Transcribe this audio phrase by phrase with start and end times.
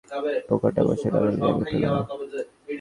[0.49, 2.01] পোকাটা বসার আর জায়গা পেল না!